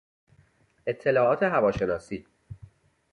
اطلاعات 0.87 1.43
هواشناسی 1.43 2.25